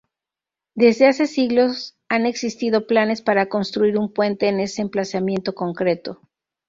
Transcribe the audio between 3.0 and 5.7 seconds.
para construir un puente en ese emplazamiento